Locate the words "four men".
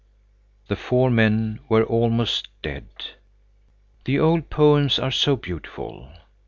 0.75-1.59